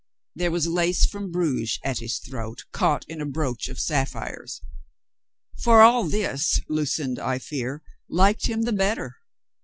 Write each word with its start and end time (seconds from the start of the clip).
There 0.33 0.49
was 0.49 0.65
lace 0.65 1.05
from 1.05 1.29
Bruges 1.31 1.77
at 1.83 1.99
his 1.99 2.17
throat, 2.17 2.65
caught 2.71 3.05
in 3.07 3.21
a 3.21 3.25
brooch 3.27 3.67
of 3.69 3.79
sapphires. 3.79 4.59
For 5.59 5.81
all 5.83 6.05
this, 6.05 6.59
Lu 6.67 6.87
cinda, 6.87 7.23
I 7.23 7.37
fear, 7.37 7.83
liked 8.09 8.47
him 8.47 8.63
the 8.63 8.73
better. 8.73 9.17